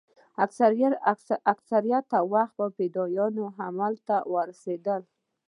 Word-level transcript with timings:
اکثره 1.53 2.21
وخت 2.33 2.53
به 2.57 2.67
فدايان 2.81 3.35
همدلته 3.57 4.15
اوسېدل. 4.31 5.01